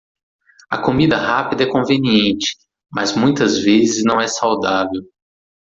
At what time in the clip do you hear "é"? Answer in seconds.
1.61-1.65, 4.19-4.27